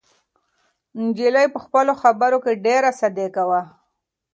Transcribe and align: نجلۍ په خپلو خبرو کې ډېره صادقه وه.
نجلۍ 1.01 1.47
په 1.53 1.59
خپلو 1.65 1.91
خبرو 2.01 2.37
کې 2.43 2.61
ډېره 2.65 2.89
صادقه 2.99 3.43
وه. 3.49 3.61